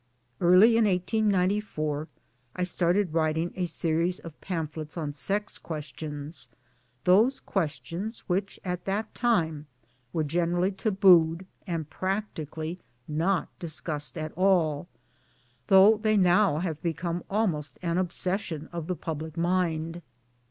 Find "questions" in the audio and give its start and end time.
5.59-6.47, 7.39-8.19